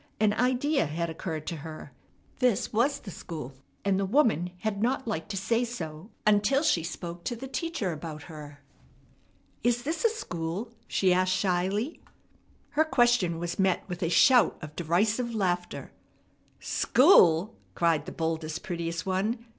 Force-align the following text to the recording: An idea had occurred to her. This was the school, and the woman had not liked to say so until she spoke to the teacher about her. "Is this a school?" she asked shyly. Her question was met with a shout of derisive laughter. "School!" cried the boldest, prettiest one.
An 0.19 0.33
idea 0.33 0.87
had 0.87 1.11
occurred 1.11 1.45
to 1.45 1.57
her. 1.57 1.91
This 2.39 2.73
was 2.73 3.01
the 3.01 3.11
school, 3.11 3.53
and 3.85 3.99
the 3.99 4.03
woman 4.05 4.49
had 4.61 4.81
not 4.81 5.07
liked 5.07 5.29
to 5.29 5.37
say 5.37 5.63
so 5.63 6.09
until 6.25 6.63
she 6.63 6.81
spoke 6.81 7.23
to 7.25 7.35
the 7.35 7.47
teacher 7.47 7.91
about 7.91 8.23
her. 8.23 8.63
"Is 9.63 9.83
this 9.83 10.03
a 10.03 10.09
school?" 10.09 10.71
she 10.87 11.13
asked 11.13 11.33
shyly. 11.35 12.01
Her 12.69 12.83
question 12.83 13.37
was 13.37 13.59
met 13.59 13.87
with 13.87 14.01
a 14.01 14.09
shout 14.09 14.57
of 14.59 14.75
derisive 14.75 15.35
laughter. 15.35 15.91
"School!" 16.59 17.53
cried 17.75 18.07
the 18.07 18.11
boldest, 18.11 18.63
prettiest 18.63 19.05
one. 19.05 19.45